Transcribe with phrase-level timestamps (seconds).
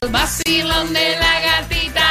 [0.00, 2.04] El vacilón de la gatita.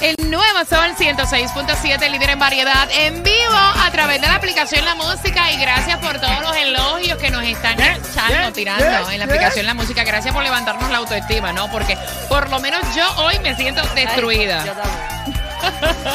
[0.00, 4.96] El nuevo Sol 106.7, líder en variedad, en vivo a través de la aplicación La
[4.96, 5.52] Música.
[5.52, 9.74] Y gracias por todos los elogios que nos están echando, tirando en la aplicación La
[9.74, 10.02] Música.
[10.02, 11.70] Gracias por levantarnos la autoestima, ¿no?
[11.70, 11.96] Porque
[12.28, 14.64] por lo menos yo hoy me siento destruida.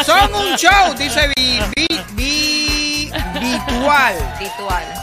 [0.06, 4.16] Son un show, dice vi, vi, vi, virtual.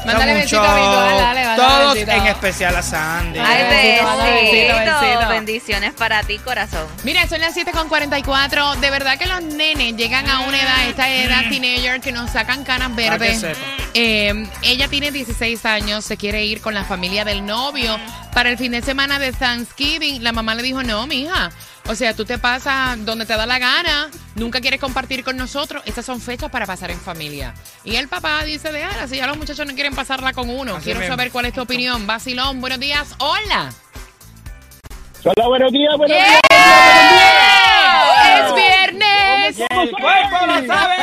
[0.05, 0.75] Mándale besito show.
[0.75, 2.13] virtual, dale, mándale Todos besito.
[2.13, 3.39] en especial a Sandy.
[3.39, 5.29] Ay, Besito, besito.
[5.29, 6.87] Bendiciones para ti, corazón.
[7.05, 8.77] Mira, son las 7.44.
[8.77, 12.65] De verdad que los nenes llegan a una edad, esta edad teenager, que nos sacan
[12.65, 13.41] canas Para que verdes.
[13.41, 13.59] sepa.
[13.95, 17.97] Eh, ella tiene 16 años, se quiere ir con la familia del novio
[18.33, 20.23] para el fin de semana de Thanksgiving.
[20.23, 21.51] La mamá le dijo, no, mija.
[21.87, 25.83] O sea, tú te pasas donde te da la gana, nunca quieres compartir con nosotros.
[25.85, 27.53] Estas son fechas para pasar en familia.
[27.85, 30.77] Y el papá dice, de ahora, si ya los muchachos no quieren pasarla con uno.
[30.77, 31.13] Así Quiero mismo.
[31.15, 32.07] saber cuál es tu opinión.
[32.07, 33.15] Vacilón, buenos días.
[33.19, 33.71] Hola.
[35.25, 36.25] Hola, buenos días, buenos ¡Yeah!
[36.27, 36.41] días.
[38.37, 39.59] ¡Es viernes!
[39.59, 40.97] Y el cuerpo lo sabe.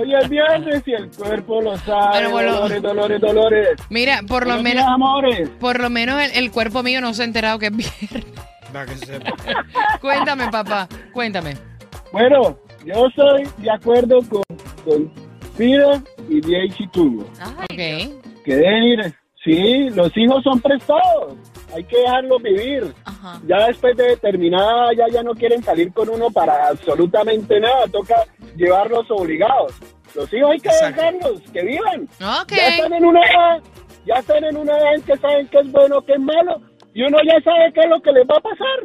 [0.00, 2.28] Hoy es viernes y el cuerpo lo sabe.
[2.28, 2.52] Bueno, bueno.
[2.54, 3.68] Dolores, dolores, dolores.
[3.90, 5.48] Mira, por lo Buenos menos, días, amores.
[5.60, 8.24] por lo menos el, el cuerpo mío no se ha enterado que es viernes.
[8.72, 9.32] Para que sepa.
[10.00, 11.56] Cuéntame, papá, cuéntame.
[12.12, 14.42] Bueno, yo estoy de acuerdo con,
[14.84, 15.12] con
[15.60, 17.22] Pira y Daisy Tubo.
[17.38, 17.66] Ay,
[18.14, 18.42] Ok.
[18.46, 19.14] Que deben ir.
[19.44, 21.34] Sí, los hijos son prestados.
[21.74, 22.94] Hay que dejarlos vivir.
[23.04, 23.38] Ajá.
[23.46, 27.86] Ya después de determinada, ya, ya no quieren salir con uno para absolutamente nada.
[27.92, 28.24] Toca
[28.56, 29.74] llevarlos obligados.
[30.14, 30.96] Los hijos hay que Exacto.
[31.02, 32.02] dejarlos, que vivan.
[32.40, 32.52] Ok.
[32.56, 33.62] Ya están en una edad,
[34.06, 36.62] ya están en una edad en que saben qué es bueno, qué es malo,
[36.94, 38.78] y uno ya sabe qué es lo que les va a pasar.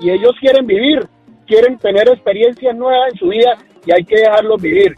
[0.00, 1.06] Y ellos quieren vivir,
[1.46, 4.96] quieren tener experiencias nuevas en su vida y hay que dejarlos vivir.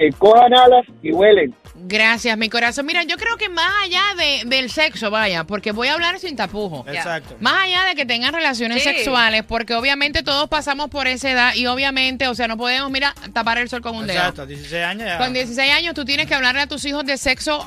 [0.00, 1.54] Eh, cojan alas y vuelen.
[1.74, 2.86] Gracias, mi corazón.
[2.86, 6.36] Mira, yo creo que más allá de, del sexo, vaya, porque voy a hablar sin
[6.36, 6.84] tapujo.
[6.88, 7.36] Exacto.
[7.40, 8.88] Más allá de que tengan relaciones Sí.
[8.90, 13.14] sexuales, porque obviamente todos pasamos por esa edad y obviamente, o sea, no podemos, mira,
[13.32, 14.18] tapar el sol con un dedo.
[14.18, 15.18] Exacto, 16 años ya.
[15.18, 17.66] Con 16 años tú tienes que hablarle a tus hijos de sexo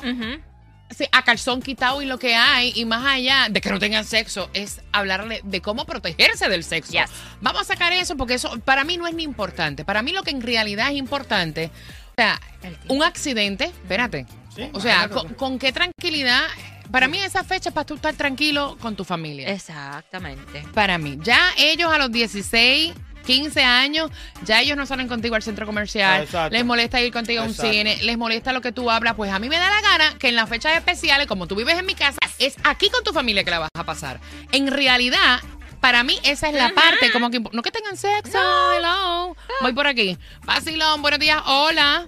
[1.10, 4.50] a calzón quitado y lo que hay, y más allá de que no tengan sexo,
[4.52, 6.92] es hablarle de cómo protegerse del sexo.
[6.92, 7.10] Yes.
[7.40, 9.84] Vamos a sacar eso porque eso para mí no es ni importante.
[9.84, 11.70] Para mí lo que en realidad es importante,
[12.12, 12.40] o sea,
[12.88, 14.26] un accidente, espérate.
[14.54, 16.42] Sí, o sea, con, con qué tranquilidad.
[16.90, 19.48] Para mí esa fecha es para tú estar tranquilo con tu familia.
[19.48, 20.62] Exactamente.
[20.74, 21.18] Para mí.
[21.22, 22.92] Ya ellos a los 16,
[23.24, 24.10] 15 años,
[24.44, 26.24] ya ellos no salen contigo al centro comercial.
[26.24, 26.52] Exacto.
[26.52, 27.72] Les molesta ir contigo a un Exacto.
[27.72, 29.14] cine, les molesta lo que tú hablas.
[29.14, 31.78] Pues a mí me da la gana que en las fechas especiales, como tú vives
[31.78, 34.20] en mi casa, es aquí con tu familia que la vas a pasar.
[34.50, 35.40] En realidad,
[35.82, 39.34] para mí esa es la parte, como que no que tengan sexo, hello.
[39.60, 40.16] Voy por aquí.
[40.44, 42.06] Vacilón, buenos días, hola.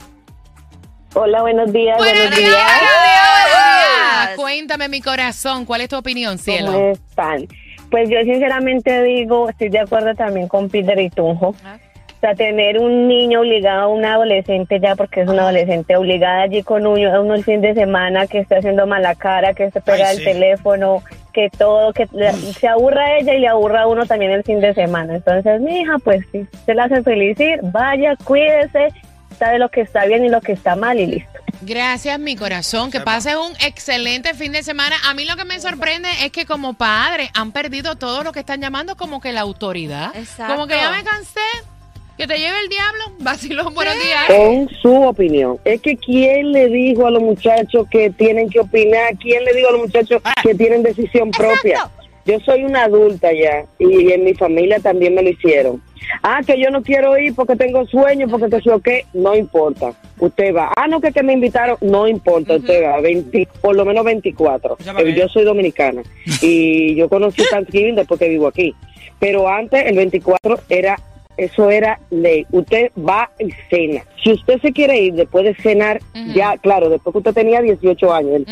[1.14, 1.98] Hola, buenos días.
[1.98, 2.50] Buenos días, días.
[2.50, 4.26] buenos días, buenos días.
[4.28, 4.36] días.
[4.36, 6.90] Cuéntame mi corazón, ¿cuál es tu opinión, ¿Cómo cielo?
[6.92, 7.48] están?
[7.90, 11.54] Pues yo sinceramente digo, estoy de acuerdo también con Peter y Tunjo.
[11.64, 11.76] Ah.
[12.06, 16.62] O sea, tener un niño obligado, un adolescente ya, porque es un adolescente obligada allí
[16.62, 20.06] con uno, uno el fin de semana que está haciendo mala cara, que se pega
[20.08, 20.24] Ay, el sí.
[20.24, 21.02] teléfono,
[21.34, 24.42] que todo, que le- se aburra a ella y le aburra a uno también el
[24.44, 25.16] fin de semana.
[25.16, 28.88] Entonces, mi hija, pues si se la hace feliz ir, vaya, cuídese,
[29.38, 31.30] sabe lo que está bien y lo que está mal y listo.
[31.62, 32.90] Gracias, mi corazón.
[32.90, 34.96] Que pases un excelente fin de semana.
[35.06, 38.40] A mí lo que me sorprende es que como padres han perdido todo lo que
[38.40, 40.14] están llamando como que la autoridad.
[40.14, 40.54] Exacto.
[40.54, 41.40] Como que ya me cansé.
[42.16, 43.04] Que te lleve el diablo.
[43.19, 44.25] Vacilón, buenos días.
[44.28, 45.58] Con su opinión.
[45.64, 49.16] Es que ¿quién le dijo a los muchachos que tienen que opinar?
[49.19, 51.91] ¿Quién le dijo a los muchachos que tienen decisión propia?
[52.26, 55.82] Yo soy una adulta ya y en mi familia también me lo hicieron.
[56.22, 59.92] Ah, que yo no quiero ir porque tengo sueño, porque que sé qué, no importa.
[60.19, 60.70] Usted va.
[60.76, 63.00] Ah, no, que, que me invitaron, no importa, usted va.
[63.00, 64.76] 20, por lo menos 24.
[64.84, 65.16] Llama Eh, bien.
[65.16, 66.02] Yo soy dominicana
[66.41, 68.75] y yo conocí Thanksgiving después que vivo aquí.
[69.19, 70.96] Pero antes, el 24 era
[71.36, 72.46] eso era ley.
[72.50, 74.02] Usted va y cena.
[74.22, 76.00] Si usted se quiere ir después de cenar,
[76.34, 78.42] ya, claro, después que usted tenía 18 años,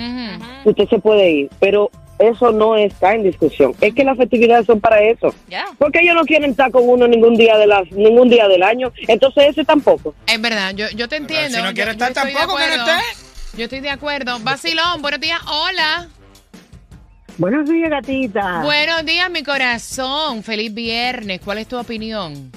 [0.64, 1.50] usted se puede ir.
[1.60, 3.74] Pero eso no está en discusión.
[3.80, 5.34] Es que las festividades son para eso.
[5.48, 5.64] Ya.
[5.78, 8.92] Porque ellos no quieren estar con uno ningún día de las ningún día del año.
[9.08, 10.14] Entonces ese tampoco.
[10.26, 11.58] Es verdad, yo, yo te entiendo.
[11.58, 13.56] si no quiere yo estar estoy de tampoco, que no esté.
[13.56, 14.38] Yo estoy de acuerdo.
[14.40, 15.40] Vacilón, buenos días.
[15.46, 16.08] Hola.
[17.38, 18.62] Buenos días, gatita.
[18.62, 20.42] Buenos días, mi corazón.
[20.42, 21.40] Feliz viernes.
[21.42, 22.52] ¿Cuál es tu opinión?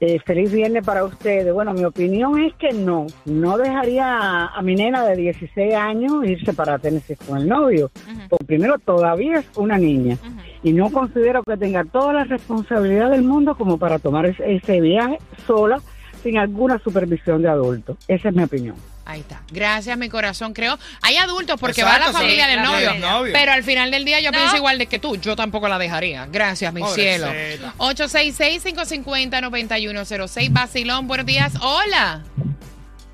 [0.00, 1.52] Eh, feliz viernes para ustedes.
[1.52, 3.06] Bueno, mi opinión es que no.
[3.24, 7.90] No dejaría a, a mi nena de 16 años irse para Tennessee con el novio.
[8.28, 10.18] Porque primero, todavía es una niña.
[10.62, 14.80] Y no considero que tenga toda la responsabilidad del mundo como para tomar ese, ese
[14.80, 15.80] viaje sola,
[16.22, 17.96] sin alguna supervisión de adultos.
[18.08, 18.76] Esa es mi opinión.
[19.06, 19.42] Ahí está.
[19.52, 20.54] Gracias, mi corazón.
[20.54, 23.32] Creo, hay adultos porque Exacto, va la familia sí, del la novio.
[23.32, 24.38] Pero al final del día yo No.
[24.38, 25.16] pienso igual de que tú.
[25.16, 26.26] Yo tampoco la dejaría.
[26.30, 27.26] Gracias, mi cielo.
[27.26, 27.74] Pobrecita.
[27.78, 30.52] 866-550-9106.
[30.52, 31.52] Basilón, buenos días.
[31.60, 32.22] Hola.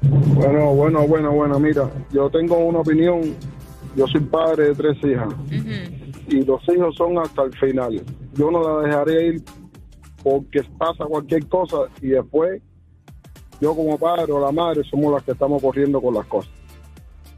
[0.03, 3.37] Bueno, bueno, bueno, bueno, mira, yo tengo una opinión.
[3.97, 5.27] Yo soy padre de tres hijas
[6.29, 8.01] y los hijos son hasta el final.
[8.35, 9.43] Yo no la dejaría ir
[10.23, 12.63] porque pasa cualquier cosa y después
[13.61, 16.51] yo como padre o la madre somos las que estamos corriendo con las cosas.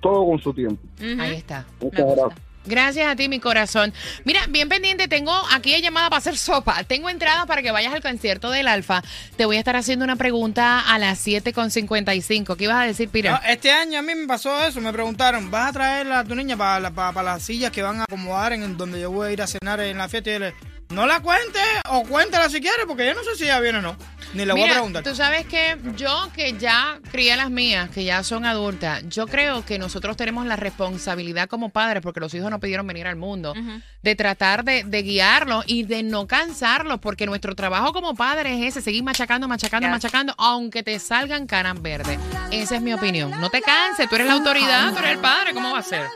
[0.01, 0.83] Todo con su tiempo.
[1.21, 1.65] Ahí está.
[1.81, 2.41] Muchas gracias.
[2.65, 3.93] Gracias a ti, mi corazón.
[4.25, 6.85] Mira, bien pendiente, tengo aquí llamada para hacer sopa.
[6.85, 9.03] Tengo entradas para que vayas al concierto del Alfa.
[9.37, 12.57] Te voy a estar haciendo una pregunta a las 7.55.
[12.57, 13.33] ¿Qué ibas a decir, Pira?
[13.33, 16.37] No, este año a mí me pasó eso, me preguntaron, ¿vas a traer a tu
[16.37, 19.29] niña para, la- para, para las sillas que van a acomodar en donde yo voy
[19.29, 20.31] a ir a cenar en la fiesta?
[20.31, 20.55] Y yo le
[20.93, 21.59] no la cuente
[21.89, 23.97] o cuéntala si quieres, porque yo no sé si ella viene o no.
[24.35, 25.03] Ni le voy a preguntar.
[25.03, 29.63] tú sabes que yo que ya crié las mías, que ya son adultas, yo creo
[29.65, 33.55] que nosotros tenemos la responsabilidad como padres, porque los hijos no pidieron venir al mundo,
[34.03, 38.69] de tratar de, de guiarlos y de no cansarlos, porque nuestro trabajo como padres es
[38.69, 42.19] ese, seguir machacando, machacando, machacando, aunque te salgan canas verdes.
[42.51, 43.31] Esa es mi opinión.
[43.39, 46.07] No te canses, tú eres la autoridad, tú eres el padre, ¿cómo va a ser?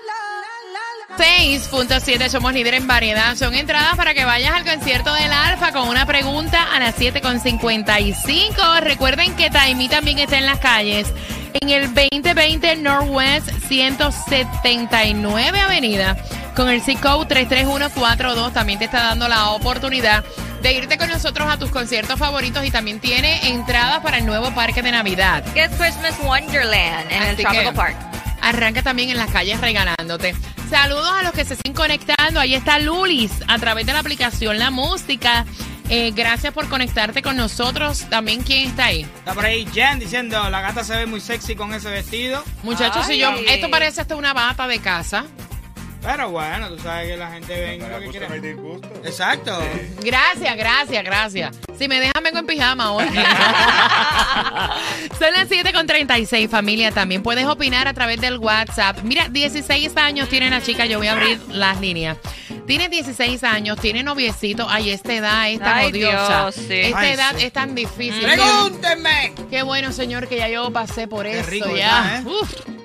[1.17, 3.35] 6.7 somos líder en variedad.
[3.37, 8.81] Son entradas para que vayas al concierto del Alfa con una pregunta a las 7.55.
[8.81, 11.09] Recuerden que Taimi también está en las calles.
[11.55, 16.17] En el 2020 Northwest 179 Avenida
[16.55, 20.23] con el zip code 33142 también te está dando la oportunidad
[20.63, 24.51] de irte con nosotros a tus conciertos favoritos y también tiene entradas para el nuevo
[24.51, 25.45] parque de Navidad.
[25.55, 27.97] Es Christmas Wonderland en el Tropical Park.
[28.43, 30.35] Arranca también en las calles regalándote.
[30.71, 32.41] Saludos a los que se estén conectando.
[32.41, 35.47] Ahí está Lulis a través de la aplicación La Música.
[35.89, 38.07] Eh, gracias por conectarte con nosotros.
[38.11, 39.03] También, ¿quién está ahí?
[39.03, 42.43] Está por ahí Jen diciendo, la gata se ve muy sexy con ese vestido.
[42.65, 45.27] Muchachos, si yo, esto parece hasta una bata de casa.
[46.07, 48.29] Pero bueno, tú sabes que la gente ve lo que quiere.
[49.05, 49.59] Exacto.
[50.05, 51.57] Gracias, gracias, gracias.
[51.77, 53.05] Si me dejan, vengo en pijama hoy.
[55.19, 56.93] Son las 7.36, familia.
[56.93, 59.01] También puedes opinar a través del WhatsApp.
[59.03, 60.87] Mira, 16 años tiene la chica.
[60.87, 62.17] Yo voy a abrir las líneas.
[62.69, 64.69] Tiene 16 años, tiene noviecito.
[64.71, 66.43] Ay, esta edad es tan Ay, odiosa.
[66.43, 66.75] Dios, sí.
[66.75, 67.47] Esta Ay, edad sí.
[67.47, 68.23] es tan difícil.
[68.23, 69.33] ¡Pregúntenme!
[69.51, 71.51] Qué bueno, señor, que ya yo pasé por Qué eso.
[71.51, 72.03] rico, ya.
[72.03, 72.25] ¿verdad, eh?
[72.27, 72.76] Uf.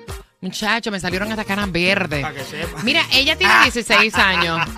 [0.42, 2.20] Muchacho, me salieron hasta canas verdes.
[2.20, 2.82] Para que sepa.
[2.82, 4.60] Mira, ella tiene 16 años.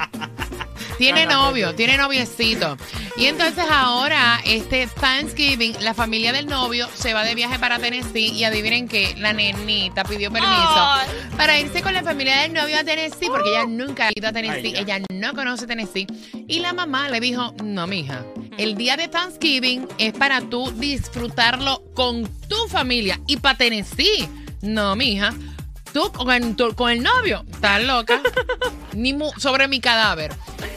[0.98, 2.76] Tiene novio, tiene noviecito.
[3.16, 8.28] Y entonces ahora, este Thanksgiving, la familia del novio se va de viaje para Tennessee
[8.28, 11.08] y adivinen que la nenita pidió permiso Ay.
[11.36, 14.32] para irse con la familia del novio a Tennessee porque ella nunca ha ido a
[14.32, 16.06] Tennessee, ella no conoce Tennessee.
[16.46, 18.24] Y la mamá le dijo, no, mija,
[18.56, 24.28] el día de Thanksgiving es para tú disfrutarlo con tu familia y para Tennessee.
[24.62, 25.34] No, mija.
[25.94, 28.20] Tú con, tu- con el novio, estás loca.
[28.92, 30.32] Ni mu- sobre mi cadáver.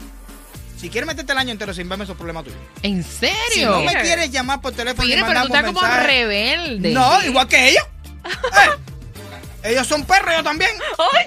[0.80, 2.58] Si quieres meterte el año entero sin verme, esos problemas tuyos.
[2.82, 3.36] ¿En serio?
[3.52, 6.90] Si no me quieres llamar por teléfono y pero tú estás un como mensaje- rebelde.
[6.92, 7.84] No, igual que ellos.
[9.62, 10.70] Eh, ellos son perros, yo también.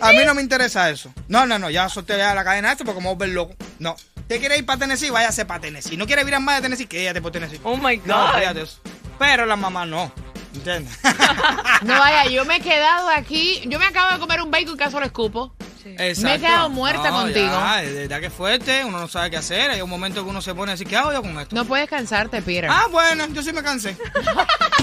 [0.01, 1.13] A mí no me interesa eso.
[1.27, 3.55] No, no, no, ya solté ya la cadena esta porque me voy a ver loco.
[3.79, 3.95] No.
[4.17, 5.09] ¿Usted quiere ir para Tennessee?
[5.11, 5.97] Váyase para Tennessee.
[5.97, 6.87] ¿No quiere ir más de Tennessee?
[6.87, 7.59] Quédate por Tennessee.
[7.63, 8.39] Oh my No, God.
[8.39, 8.79] fíjate eso.
[9.19, 10.11] Pero la mamá no.
[10.53, 10.97] ¿Entiendes?
[11.83, 13.61] No vaya, yo me he quedado aquí.
[13.67, 15.53] Yo me acabo de comer un bacon y caso lo escupo.
[15.85, 16.21] Exacto.
[16.21, 17.45] Me he quedado muerta No, contigo.
[17.51, 19.69] Ya, de verdad que es fuerte, uno no sabe qué hacer.
[19.71, 21.53] Hay un momento que uno se pone así, ¿qué hago yo con esto?
[21.53, 22.69] No puedes cansarte, Peter.
[22.71, 23.97] Ah, bueno, yo sí me cansé.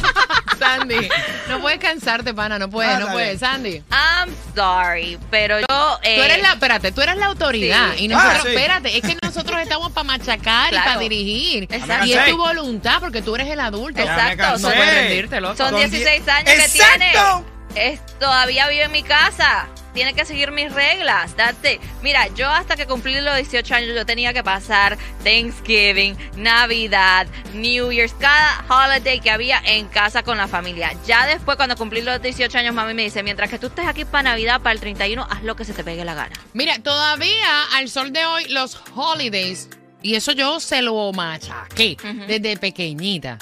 [0.78, 1.08] Sandy,
[1.48, 3.40] no puedes cansarte, pana, no puedes, Ah, no puedes.
[3.40, 3.82] Sandy.
[3.90, 5.98] I'm sorry, pero yo...
[6.02, 7.94] eh, Tú eres la, espérate, tú eres la autoridad.
[7.96, 8.04] Sí.
[8.04, 8.48] Y nosotros, Ah, sí.
[8.54, 11.64] espérate, es que nosotros estamos para machacar y para dirigir.
[11.70, 12.06] Exacto.
[12.06, 14.00] Y es tu voluntad, porque tú eres el adulto.
[14.00, 14.58] Exacto.
[14.58, 15.56] No puedes rendirte, loco.
[15.56, 17.44] Son Son 16 die- años que ¡Exacto!
[17.74, 17.92] tiene.
[17.92, 19.66] Es, todavía vive en mi casa.
[19.92, 21.34] Tiene que seguir mis reglas.
[21.36, 21.80] That's it.
[22.02, 27.90] Mira, yo hasta que cumplí los 18 años, yo tenía que pasar Thanksgiving, Navidad, New
[27.90, 30.92] Year's, cada holiday que había en casa con la familia.
[31.06, 34.04] Ya después, cuando cumplí los 18 años, mami me dice, mientras que tú estés aquí
[34.04, 36.34] para Navidad, para el 31, haz lo que se te pegue la gana.
[36.52, 39.68] Mira, todavía al sol de hoy, los holidays,
[40.02, 43.38] y eso yo se lo machaqué desde pequeñita.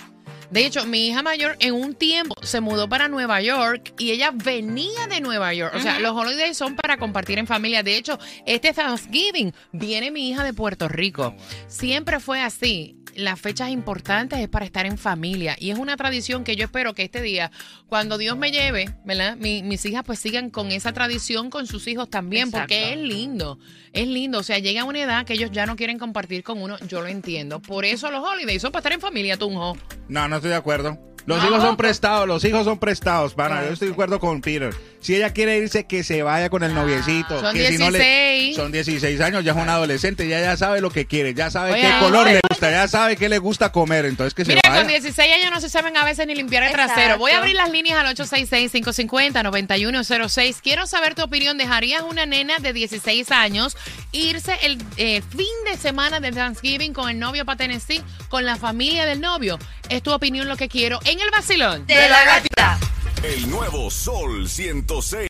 [0.51, 4.31] De hecho, mi hija mayor en un tiempo se mudó para Nueva York y ella
[4.33, 5.75] venía de Nueva York.
[5.77, 7.83] O sea, los holidays son para compartir en familia.
[7.83, 11.35] De hecho, este Thanksgiving viene mi hija de Puerto Rico.
[11.67, 12.95] Siempre fue así.
[13.15, 16.95] Las fechas importantes es para estar en familia y es una tradición que yo espero
[16.95, 17.51] que este día,
[17.89, 19.37] cuando Dios me lleve, ¿verdad?
[19.37, 23.59] Mi- mis hijas pues sigan con esa tradición con sus hijos también, porque es lindo,
[23.93, 24.39] es lindo.
[24.39, 27.09] O sea, llega una edad que ellos ya no quieren compartir con uno, yo lo
[27.09, 27.61] entiendo.
[27.61, 29.77] Por eso los holidays son para estar en familia, Tunjo.
[30.09, 30.99] No, no estoy de acuerdo.
[31.27, 33.63] Los hijos son prestados, los hijos son prestados, pana.
[33.67, 34.75] Yo estoy de acuerdo con Peter.
[35.01, 37.41] Si ella quiere irse, que se vaya con el noviecito.
[37.41, 38.57] Son que si no le- 16.
[38.57, 41.73] son 16 años, ya es un adolescente, ya, ya sabe lo que quiere, ya sabe
[41.73, 44.69] Oye, qué color le gusta, ya sabe qué le gusta comer, entonces que Mira, se
[44.69, 44.81] vaya.
[44.83, 47.01] con 16 años no se saben a veces ni limpiar el trasero.
[47.01, 47.19] Exacto.
[47.21, 50.57] Voy a abrir las líneas al 866-550-9106.
[50.63, 51.59] Quiero saber tu opinión.
[51.59, 53.77] ¿Dejarías una nena de 16 años
[54.13, 58.57] irse el eh, fin de semana de Thanksgiving con el novio para Tennessee, con la
[58.57, 59.59] familia del novio?
[59.89, 61.87] Es tu opinión lo que quiero en el vacilón.
[61.87, 62.79] De la gatita.
[63.25, 65.29] El nuevo Sol 106.